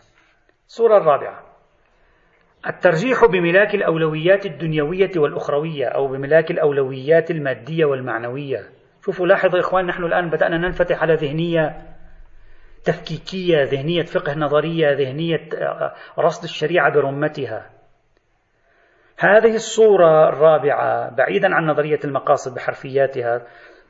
[0.66, 1.42] الصورة الرابعة.
[2.66, 8.70] الترجيح بملاك الأولويات الدنيوية والأخروية أو بملاك الأولويات المادية والمعنوية.
[9.04, 11.82] شوفوا لاحظوا إخوان نحن الآن بدأنا ننفتح على ذهنية
[12.84, 17.70] تفكيكية ذهنية فقه نظرية ذهنية آه، رصد الشريعة برمتها.
[19.18, 23.46] هذه الصورة الرابعة بعيدا عن نظرية المقاصد بحرفياتها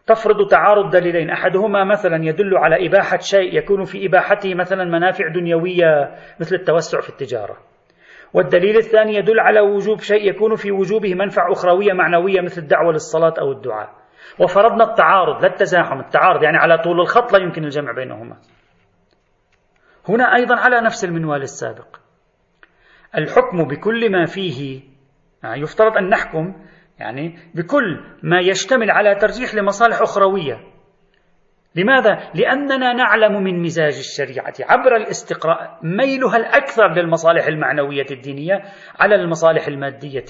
[0.07, 1.31] تفرض تعارض دليلين.
[1.31, 7.09] أحدهما مثلا يدل على إباحة شيء يكون في إباحته مثلا منافع دنيوية مثل التوسع في
[7.09, 7.57] التجارة.
[8.33, 13.35] والدليل الثاني يدل على وجوب شيء يكون في وجوبه منفعة أخروية معنوية مثل الدعوة للصلاة
[13.40, 13.90] أو الدعاء.
[14.40, 18.37] وفرضنا التعارض لا التزاحم التعارض يعني على طول الخط لا يمكن الجمع بينهما.
[20.09, 21.97] هنا أيضا على نفس المنوال السابق.
[23.19, 24.83] الحكم بكل ما فيه
[25.42, 26.55] يعني يفترض أن نحكم
[26.98, 30.61] يعني بكل ما يشتمل على ترجيح لمصالح أخروية.
[31.74, 38.62] لماذا؟ لأننا نعلم من مزاج الشريعة عبر الاستقراء ميلها الأكثر للمصالح المعنوية الدينية
[39.00, 40.24] على المصالح المادية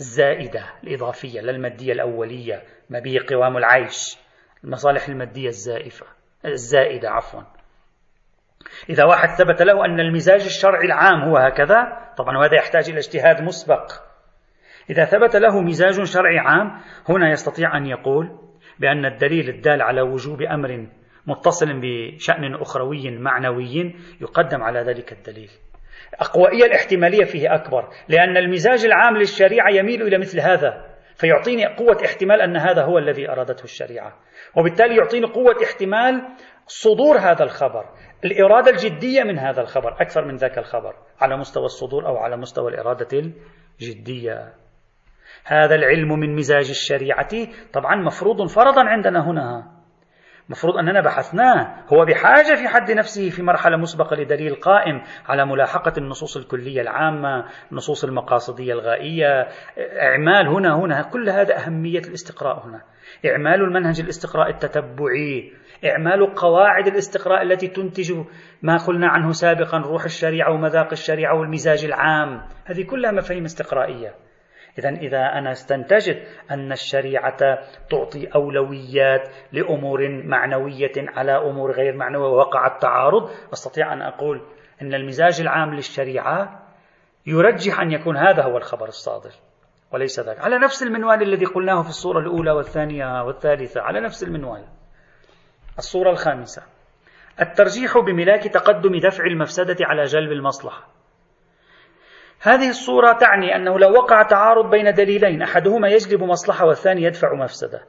[0.00, 4.18] الزائدة الإضافية للمادية الأولية ما به قوام العيش
[4.64, 6.06] المصالح المادية الزائفة
[6.46, 7.42] الزائدة عفوا.
[8.88, 11.76] إذا واحد ثبت له أن المزاج الشرعي العام هو هكذا
[12.16, 14.13] طبعا هذا يحتاج إلى اجتهاد مسبق.
[14.90, 18.38] إذا ثبت له مزاج شرعي عام هنا يستطيع أن يقول
[18.78, 20.86] بأن الدليل الدال على وجوب أمر
[21.26, 25.50] متصل بشأن أخروي معنوي يقدم على ذلك الدليل.
[26.20, 32.40] أقوائية الاحتمالية فيه أكبر لأن المزاج العام للشريعة يميل إلى مثل هذا فيعطيني قوة احتمال
[32.40, 34.18] أن هذا هو الذي أرادته الشريعة.
[34.56, 36.22] وبالتالي يعطيني قوة احتمال
[36.66, 37.84] صدور هذا الخبر
[38.24, 42.70] الإرادة الجدية من هذا الخبر أكثر من ذاك الخبر على مستوى الصدور أو على مستوى
[42.70, 43.32] الإرادة
[43.80, 44.63] الجدية.
[45.46, 47.28] هذا العلم من مزاج الشريعة.
[47.72, 49.74] طبعا مفروض فرضا عندنا هنا.
[50.48, 51.74] مفروض أننا بحثناه.
[51.92, 57.44] هو بحاجة في حد نفسه في مرحلة مسبقة لدليل قائم على ملاحقة النصوص الكلية العامة
[57.72, 59.48] النصوص المقاصدية الغائية.
[60.02, 61.02] إعمال هنا هنا.
[61.02, 62.82] كل هذا أهمية الاستقراء هنا.
[63.26, 65.52] إعمال المنهج الاستقراء التتبعي.
[65.84, 68.12] إعمال قواعد الاستقراء التي تنتج
[68.62, 72.40] ما قلنا عنه سابقا روح الشريعة ومذاق الشريعة والمزاج العام.
[72.64, 74.23] هذه كلها مفاهيم استقرائية.
[74.78, 77.58] إذا إذا أنا استنتجت أن الشريعة
[77.90, 84.42] تعطي أولويات لأمور معنوية على أمور غير معنوية ووقع التعارض أستطيع أن أقول
[84.82, 86.62] أن المزاج العام للشريعة
[87.26, 89.30] يرجح أن يكون هذا هو الخبر الصادر
[89.92, 90.40] وليس ذاك.
[90.40, 94.64] على نفس المنوال الذي قلناه في الصورة الأولى والثانية والثالثة على نفس المنوال.
[95.78, 96.62] الصورة الخامسة.
[97.40, 100.93] الترجيح بملاك تقدم دفع المفسدة على جلب المصلحة.
[102.44, 107.80] هذه الصورة تعني أنه لو وقع تعارض بين دليلين أحدهما يجلب مصلحة والثاني يدفع مفسدة.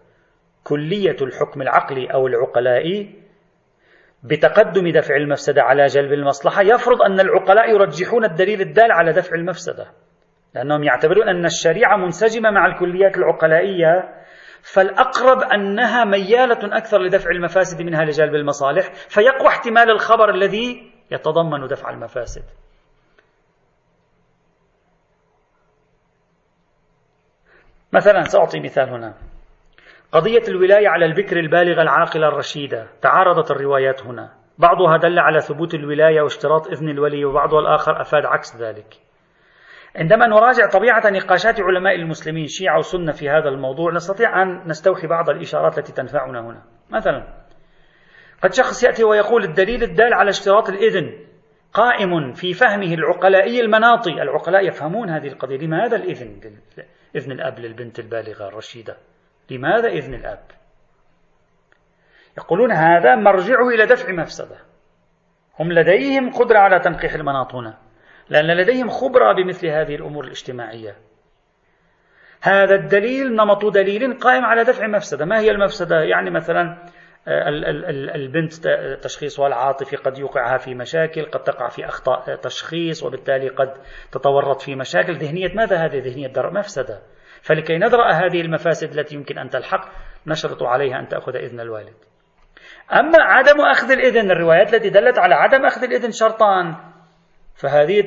[0.63, 3.15] كلية الحكم العقلي أو العقلائي
[4.23, 9.87] بتقدم دفع المفسدة على جلب المصلحة يفرض أن العقلاء يرجحون الدليل الدال على دفع المفسدة.
[10.53, 14.23] لأنهم يعتبرون أن الشريعة منسجمة مع الكليات العقلائية
[14.61, 21.89] فالأقرب أنها ميالة أكثر لدفع المفاسد منها لجلب المصالح فيقوى احتمال الخبر الذي يتضمن دفع
[21.89, 22.43] المفاسد.
[27.93, 29.13] مثلا سأعطي مثال هنا.
[30.11, 34.31] قضية الولاية على البكر البالغة العاقلة الرشيدة تعارضت الروايات هنا.
[34.57, 38.95] بعضها دل على ثبوت الولاية واشتراط إذن الولي وبعضها الآخر أفاد عكس ذلك.
[39.95, 45.29] عندما نراجع طبيعة نقاشات علماء المسلمين شيعة وسنة في هذا الموضوع نستطيع أن نستوحي بعض
[45.29, 46.63] الإشارات التي تنفعنا هنا.
[46.89, 47.27] مثلا
[48.43, 51.25] قد شخص يأتي ويقول الدليل الدال على اشتراط الإذن
[51.73, 54.21] قائم في فهمه العقلائي المناطي.
[54.21, 55.57] العقلاء يفهمون هذه القضية.
[55.57, 56.39] لماذا الإذن؟
[57.15, 58.97] إذن الأب للبنت البالغة الرشيدة.
[59.51, 60.43] لماذا إذن الأب؟
[62.38, 64.58] يقولون هذا مرجعه إلى دفع مفسدة.
[65.60, 67.78] هم لديهم قدرة على تنقيح المناط هنا
[68.30, 70.95] لأن لديهم خبرة بمثل هذه الأمور الاجتماعية.
[72.41, 75.25] هذا الدليل نمط دليل قائم على دفع مفسدة.
[75.25, 76.78] ما هي المفسدة؟ يعني مثلا
[77.27, 78.53] البنت
[79.03, 83.73] تشخيصها العاطفي قد يوقعها في مشاكل قد تقع في أخطاء تشخيص وبالتالي قد
[84.11, 85.13] تتورط في مشاكل.
[85.13, 87.01] ذهنية ماذا هذه؟ ذهنية درء مفسدة.
[87.41, 89.89] فلكي ندرأ هذه المفاسد التي يمكن أن تلحق
[90.27, 91.95] نشرط عليها أن تأخذ إذن الوالد.
[92.93, 96.75] أما عدم أخذ الإذن الروايات التي دلت على عدم أخذ الإذن شرطان
[97.55, 98.01] فهذه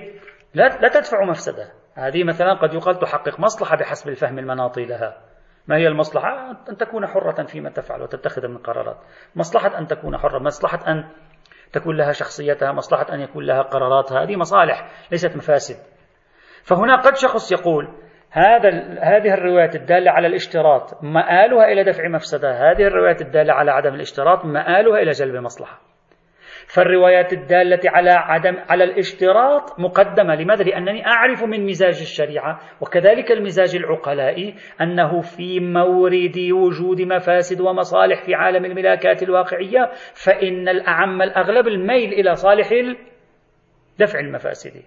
[0.55, 1.73] لا, لا تدفع مفسدة.
[1.95, 5.28] هذه مثلا قد يقال تحقق مصلحة بحسب الفهم المناطي لها.
[5.69, 8.97] ما هي المصلحة؟ أن تكون حرة فيما تفعل وتتخذ من قرارات.
[9.37, 11.05] مصلحة أن تكون حرة مصلحة أن
[11.73, 14.23] تكون لها شخصيتها مصلحة أن يكون لها قراراتها.
[14.23, 15.77] هذه مصالح ليست مفاسد.
[16.63, 17.89] فهنا قد شخص يقول
[18.31, 18.69] هذا
[19.01, 22.51] هذه الروايات الدالة على الاشتراط مآلها إلى دفع مفسدة.
[22.51, 25.88] هذه الروايات الدالة على عدم الاشتراط مآلها إلى جلب مصلحة
[26.69, 30.35] فالروايات الدالة على عدم على الاشتراط مقدمة.
[30.35, 38.23] لماذا؟ لأنني أعرف من مزاج الشريعة وكذلك المزاج العقلائي أنه في مورد وجود مفاسد ومصالح
[38.23, 42.69] في عالم الملاكات الواقعية فإن الأعم الأغلب الميل إلى صالح
[43.99, 44.83] دفع المفاسد.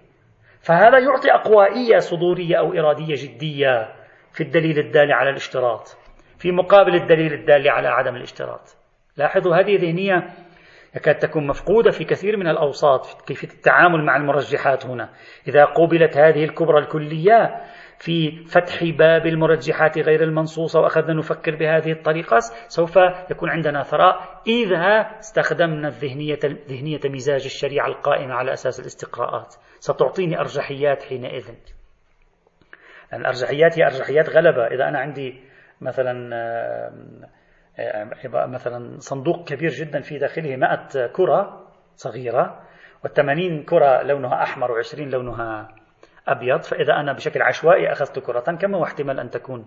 [0.60, 3.88] فهذا يعطي أقوائية صدورية أو إرادية جدية
[4.32, 5.88] في الدليل الدال على الاشتراط
[6.38, 8.76] في مقابل الدليل الدال على عدم الاشتراط.
[9.16, 10.28] لاحظوا هذه ذهنية
[10.96, 15.08] يكاد تكون مفقودة في كثير من الأوساط في كيفية التعامل مع المرجحات هنا.
[15.48, 17.64] إذا قوبلت هذه الكبرى الكلية
[17.98, 22.96] في فتح باب المرجحات غير المنصوصة وأخذنا نفكر بهذه الطريقة سوف
[23.30, 29.54] يكون عندنا ثراء إذا استخدمنا الذهنية ذهنية مزاج الشريعة القائمة على أساس الاستقراءات.
[29.78, 31.50] ستعطيني أرجحيات حينئذ.
[33.14, 34.66] الأرجحيات هي أرجحيات غلبة.
[34.66, 35.40] إذا أنا عندي
[35.80, 36.30] مثلا
[38.24, 42.60] مثلا صندوق كبير جدا في داخله 100 كرة صغيرة
[43.04, 45.68] والثمانين كرة لونها أحمر وعشرين لونها
[46.28, 46.62] أبيض.
[46.62, 49.66] فإذا أنا بشكل عشوائي أخذت كرة كم هو احتمال أن تكون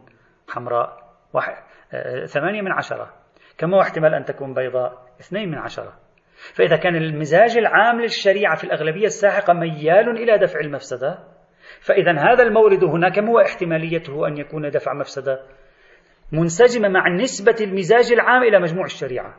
[0.49, 0.97] حمراء؟
[1.33, 1.53] واحد
[2.25, 3.13] ثمانية من عشرة.
[3.57, 5.93] كم هو احتمال أن تكون بيضاء؟ اثنين من عشرة.
[6.55, 11.19] فإذا كان المزاج العام للشريعة في الأغلبية الساحقة ميال إلى دفع المفسدة
[11.81, 15.39] فإذا هذا المورد هنا كم هو احتماليته أن يكون دفع مفسدة؟
[16.31, 19.35] منسجمة مع نسبة المزاج العام إلى مجموع الشريعة.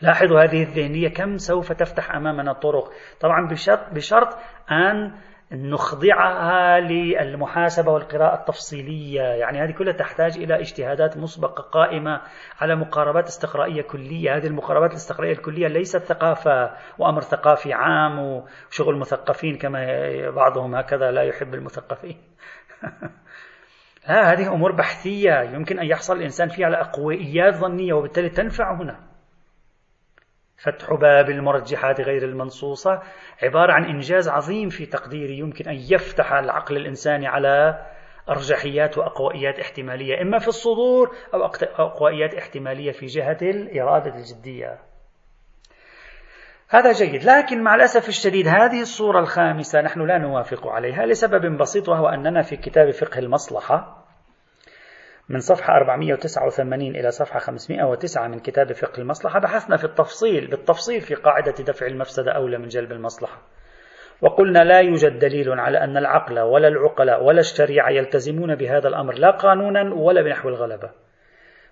[0.00, 4.38] لاحظوا هذه الذهنية كم سوف تفتح أمامنا الطرق طبعا بشرط, بشرط
[4.70, 5.12] أن
[5.52, 9.22] نخضعها للمحاسبة والقراءة التفصيلية.
[9.22, 12.20] يعني هذه كلها تحتاج إلى اجتهادات مسبقة قائمة
[12.60, 14.36] على مقاربات استقرائية كلية.
[14.36, 19.80] هذه المقاربات الاستقرائية الكلية ليست ثقافة وأمر ثقافي عام وشغل مثقفين كما
[20.30, 22.16] بعضهم هكذا لا يحب المثقفين.
[24.08, 29.00] لا هذه أمور بحثية يمكن أن يحصل الإنسان فيها على أقويات ظنية وبالتالي تنفع هنا.
[30.56, 33.02] فتح باب المرجحات غير المنصوصة
[33.42, 37.86] عبارة عن إنجاز عظيم في تقديري يمكن أن يفتح العقل الإنساني على
[38.28, 41.44] أرجحيات وأقوائيات احتمالية إما في الصدور أو
[41.78, 44.78] أقوائيات احتمالية في جهة الإرادة الجدية.
[46.68, 47.24] هذا جيد.
[47.24, 52.42] لكن مع الأسف الشديد هذه الصورة الخامسة نحن لا نوافق عليها لسبب بسيط وهو أننا
[52.42, 53.97] في كتاب فقه المصلحة.
[55.28, 61.14] من صفحة 489 إلى صفحة 509 من كتاب فقه المصلحة بحثنا في التفصيل بالتفصيل في
[61.14, 63.42] قاعدة دفع المفسدة أولى من جلب المصلحة.
[64.20, 69.30] وقلنا لا يوجد دليل على أن العقل ولا العقلاء ولا الشريعة يلتزمون بهذا الأمر لا
[69.30, 70.90] قانونا ولا بنحو الغلبة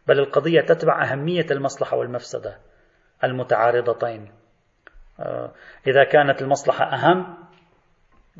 [0.06, 2.58] بل القضية تتبع أهمية المصلحة والمفسدة
[3.24, 4.32] المتعارضتين.
[5.20, 5.52] آه،
[5.86, 7.36] إذا كانت المصلحة أهم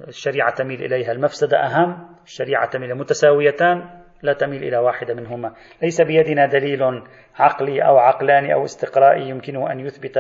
[0.09, 5.53] الشريعة تميل إليها المفسدة أهم الشريعة تميل متساويتان لا تميل إلى واحدة منهما
[5.83, 7.03] ليس بيدنا دليل
[7.37, 10.19] عقلي أو عقلاني أو استقرائي يمكنه أن يثبت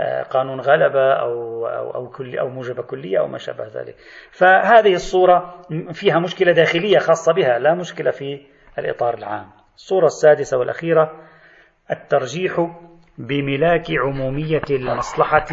[0.00, 3.96] آه، قانون غلبة أو أو أو كل أو موجبة كلية أو ما شابه ذلك.
[4.30, 8.46] فهذه الصورة فيها مشكلة داخلية خاصة بها، لا مشكلة في
[8.78, 9.50] الإطار العام.
[9.74, 11.12] الصورة السادسة والأخيرة
[11.90, 12.70] الترجيح
[13.18, 15.46] بملاك عمومية المصلحة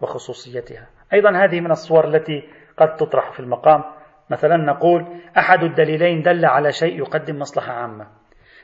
[0.00, 0.88] وخصوصيتها.
[1.12, 3.84] أيضا هذه من الصور التي قد تطرح في المقام
[4.32, 5.06] مثلا نقول
[5.38, 8.06] أحد الدليلين دل على شيء يقدم مصلحة عامة.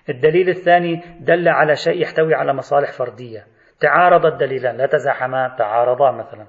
[0.08, 3.46] الدليل الثاني دل على شيء يحتوي على مصالح فردية.
[3.80, 6.46] تعارض الدليلان لا تزاحما تعارضا مثلا.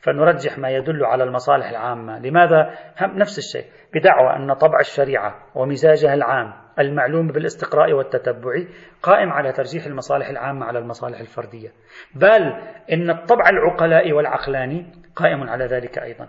[0.00, 2.18] فنرجح ما يدل على المصالح العامة.
[2.18, 2.70] لماذا؟
[3.02, 3.70] نفس الشيء.
[3.94, 8.62] بدعوى أن طبع الشريعة ومزاجها العام المعلوم بالاستقراء والتتبع
[9.02, 11.68] قائم على ترجيح المصالح العامة على المصالح الفردية.
[12.14, 12.52] بل
[12.92, 16.28] إن الطبع العقلاء والعقلاني قائم على ذلك أيضا.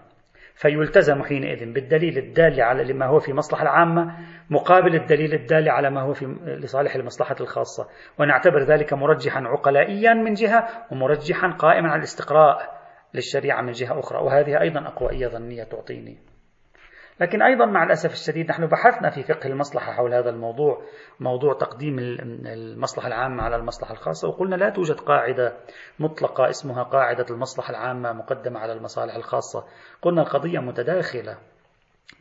[0.57, 4.15] فيلتزم حينئذ بالدليل الدال على ما هو في مصلحة العامة
[4.49, 7.87] مقابل الدليل الدال على ما هو في لصالح المصلحة الخاصة.
[8.19, 12.57] ونعتبر ذلك مرجحا عقلائيا من جهة ومرجحا قائما على الاستقراء
[13.13, 14.19] للشريعة من جهة أخرى.
[14.23, 16.17] وهذه أيضا أقوائية ظنية تعطيني.
[17.19, 20.81] لكن أيضا مع الأسف الشديد نحن بحثنا في فقه المصلحة حول هذا الموضوع
[21.19, 25.53] موضوع تقديم المصلحة العامة على المصلحة الخاصة وقلنا لا توجد قاعدة
[25.99, 29.63] مطلقة اسمها قاعدة المصلحة العامة مقدمة على المصالح الخاصة.
[30.01, 31.37] قلنا القضية متداخلة.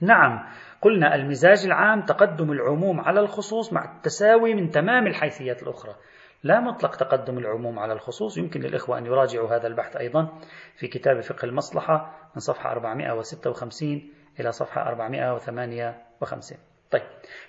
[0.01, 0.47] نعم
[0.83, 5.95] قلنا المزاج العام تقدم العموم على الخصوص مع التساوي من تمام الحيثيات الأخرى.
[6.43, 10.39] لا مطلق تقدم العموم على الخصوص يمكن للإخوة أن يراجعوا هذا البحث أيضا
[10.77, 14.03] في كتاب فقه المصلحة من صفحة 456
[14.41, 16.59] إلى صفحة 458
[16.91, 17.03] طيب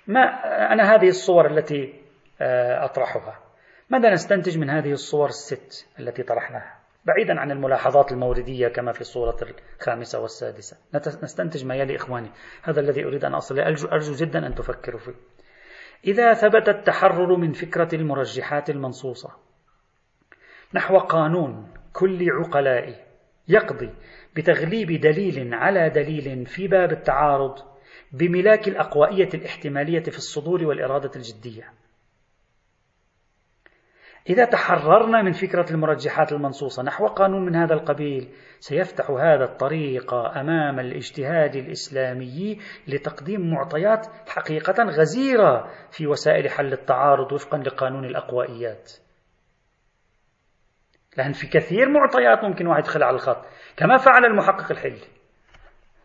[0.06, 0.20] ما
[0.72, 1.94] أنا هذه الصور التي
[2.40, 3.38] آه، أطرحها.
[3.90, 9.36] ماذا نستنتج من هذه الصور الست التي طرحناها؟ بعيدا عن الملاحظات الموردية كما في الصورة
[9.80, 10.76] الخامسة والسادسة.
[11.22, 12.30] نستنتج ما يلي إخواني.
[12.62, 15.14] هذا الذي أريد أن أصل أرجو, أرجو جدا أن تفكروا فيه.
[16.04, 19.30] إذا ثبت التحرر من فكرة المرجحات المنصوصة
[20.74, 23.06] نحو قانون كل عقلاء
[23.48, 23.94] يقضي
[24.38, 27.58] بتغليب دليل على دليل في باب التعارض
[28.12, 31.72] بملاك الأقوائية الاحتمالية في الصدور والإرادة الجدية.
[34.30, 38.28] إذا تحررنا من فكرة المرجحات المنصوصة نحو قانون من هذا القبيل
[38.60, 42.58] سيفتح هذا الطريق أمام الاجتهاد الإسلامي
[42.88, 48.92] لتقديم معطيات حقيقة غزيرة في وسائل حل التعارض وفقا لقانون الأقوائيات.
[51.18, 53.44] لأن في كثير معطيات ممكن واحد يدخل على الخط.
[53.76, 55.00] كما فعل المحقق الحلي.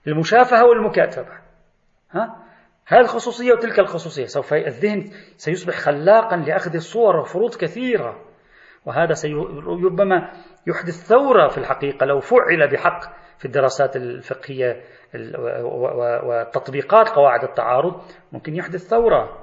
[0.08, 1.32] المشافهة والمكاتبة.
[2.12, 2.44] ها؟
[2.88, 4.26] هذه الخصوصية وتلك الخصوصية.
[4.26, 8.22] سوف الذهن سيصبح خلاقا لأخذ الصور وفروض كثيرة.
[8.86, 9.14] وهذا
[9.68, 10.32] ربما
[10.68, 13.00] يحدث ثورة في الحقيقة لو فعل بحق
[13.38, 14.82] في الدراسات الفقهية
[16.24, 18.02] وتطبيقات قواعد التعارض.
[18.32, 19.43] ممكن يحدث ثورة.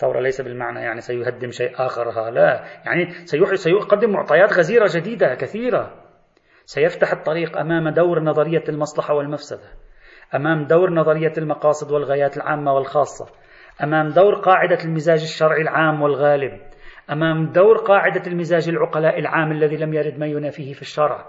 [0.00, 2.30] ثورة ليس بالمعنى يعني سيهدم شيء آخر.
[2.30, 2.64] لا.
[2.86, 3.10] يعني
[3.54, 5.94] سيقدم معطيات غزيرة جديدة كثيرة.
[6.64, 9.68] سيفتح الطريق أمام دور نظرية المصلحة والمفسدة
[10.34, 13.26] أمام دور نظرية المقاصد والغايات العامة والخاصة
[13.82, 16.60] أمام دور قاعدة المزاج الشرعي العام والغالب
[17.10, 21.26] أمام دور قاعدة المزاج العقلاء العام الذي لم يرد ما ينافيه في الشرع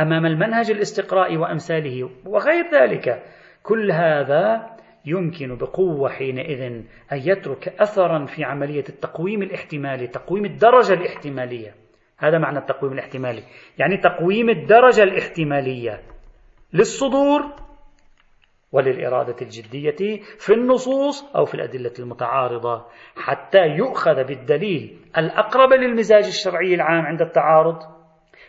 [0.00, 3.22] أمام المنهج الاستقرائي وأمثاله وغير ذلك.
[3.62, 4.73] كل هذا
[5.06, 11.74] يمكن بقوة حينئذ أن يترك أثرا في عملية التقويم الاحتمالي تقويم الدرجة الاحتمالية.
[12.18, 13.42] هذا معنى التقويم الاحتمالي.
[13.78, 16.00] يعني تقويم الدرجة الاحتمالية
[16.72, 17.42] للصدور
[18.72, 22.84] وللإرادة الجدية في النصوص أو في الأدلة المتعارضة
[23.16, 27.78] حتى يؤخذ بالدليل الأقرب للمزاج الشرعي العام عند التعارض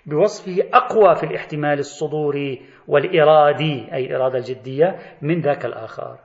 [0.05, 6.17] بوصفه أقوى في الاحتمال الصدوري والإرادي أي الإرادة الجدية من ذاك الآخر.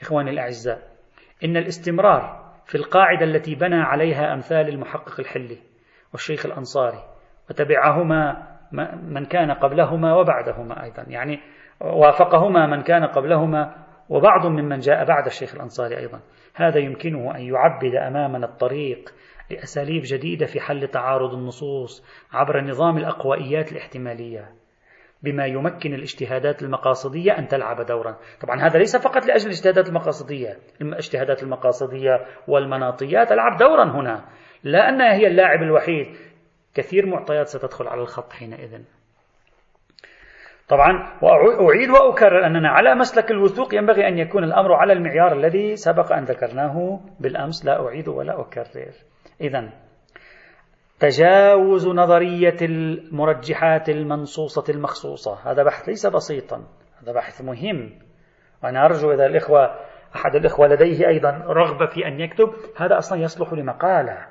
[0.00, 0.78] إخواني الأعزاء
[1.44, 5.58] إن الاستمرار في القاعدة التي بنى عليها أمثال المحقق الحلي
[6.12, 7.02] والشيخ الأنصاري
[7.50, 8.46] وتبعهما
[9.02, 11.40] من كان قبلهما وبعدهما أيضا يعني
[11.80, 16.20] وافقهما من كان قبلهما وبعض ممن جاء بعد الشيخ الأنصاري أيضا.
[16.54, 19.14] هذا يمكنه أن يعبد أمامنا الطريق
[19.50, 24.52] لأساليب جديدة في حل تعارض النصوص عبر نظام الأقوائيات الاحتمالية.
[25.22, 28.16] بما يمكن الاجتهادات المقاصدية أن تلعب دورا.
[28.40, 30.56] طبعا هذا ليس فقط لأجل الاجتهادات المقاصدية.
[30.80, 34.24] الاجتهادات المقاصدية والمناطية تلعب دورا هنا.
[34.64, 36.06] لا أنها هي اللاعب الوحيد.
[36.74, 38.82] كثير معطيات ستدخل على الخط حينئذ.
[40.68, 46.12] طبعا وأعيد وأكرر أننا على مسلك الوثوق ينبغي أن يكون الأمر على المعيار الذي سبق
[46.12, 47.64] أن ذكرناه بالأمس.
[47.64, 48.92] لا أعيد ولا أكرر.
[49.40, 49.85] إذا
[51.00, 55.50] تجاوز نظرية المرجحات المنصوصة المخصوصة.
[55.50, 56.64] هذا بحث ليس بسيطا.
[57.02, 57.98] هذا بحث مهم.
[58.64, 59.74] وأنا أرجو إذا الإخوة
[60.16, 64.26] أحد الإخوة لديه أيضا رغبة في أن يكتب هذا أصلا يصلح لمقالة.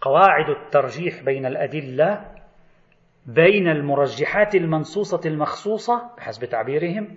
[0.00, 2.24] قواعد الترجيح بين الأدلة
[3.26, 7.14] بين المرجحات المنصوصة المخصوصة بحسب تعبيرهم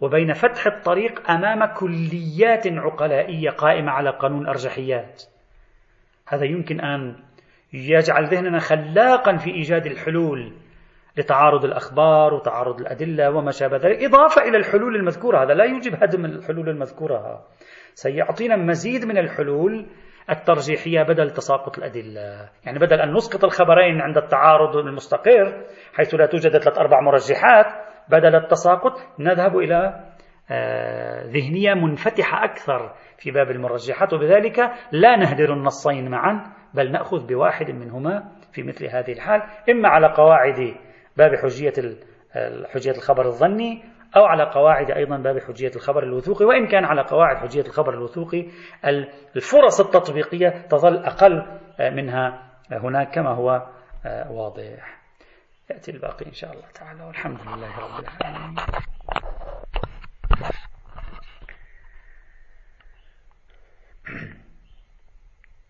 [0.00, 5.22] وبين فتح الطريق أمام كليات عقلائية قائمة على قانون الأرجحيات
[6.28, 7.16] هذا يمكن أن
[7.72, 10.52] يجعل ذهننا خلاقا في إيجاد الحلول
[11.16, 14.04] لتعارض الأخبار وتعارض الأدلة وما شابه ذلك.
[14.04, 15.42] إضافة إلى الحلول المذكورة.
[15.44, 17.44] هذا لا يوجب هدم الحلول المذكورة.
[17.94, 19.86] سيعطينا مزيد من الحلول
[20.30, 22.48] الترجيحية بدل تساقط الأدلة.
[22.66, 25.64] يعني بدل أن نسقط الخبرين عند التعارض المستقر
[25.94, 27.66] حيث لا توجد ثلاث أربع مرجحات
[28.08, 30.04] بدل التساقط نذهب إلى
[30.50, 34.12] آه، ذهنية منفتحة أكثر في باب المرجحات.
[34.12, 34.58] وبذلك
[34.92, 36.57] لا نهدر النصين معا.
[36.74, 40.74] بل نأخذ بواحد منهما في مثل هذه الحال إما على قواعد
[41.16, 41.72] باب حجية
[42.74, 43.84] حجية الخبر الظني
[44.16, 48.46] أو على قواعد أيضا باب حجية الخبر الوثوقي وإن كان على قواعد حجية الخبر الوثوقي
[49.36, 51.46] الفرص التطبيقية تظل أقل
[51.80, 53.66] منها هناك كما هو
[54.06, 54.98] آه، واضح.
[55.70, 58.56] يأتي الباقي إن شاء الله تعالى والحمد لله رب العالمين.